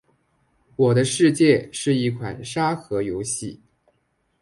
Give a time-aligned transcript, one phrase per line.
[0.77, 3.61] 《我的世界》是一款沙盒游戏。